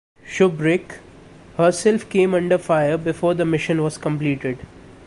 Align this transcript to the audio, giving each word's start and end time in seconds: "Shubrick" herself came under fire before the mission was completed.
"Shubrick" 0.25 0.95
herself 1.57 2.09
came 2.09 2.33
under 2.33 2.57
fire 2.57 2.97
before 2.97 3.35
the 3.35 3.45
mission 3.45 3.83
was 3.83 3.99
completed. 3.99 4.57